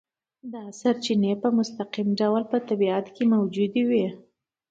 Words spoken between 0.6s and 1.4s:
سرچینې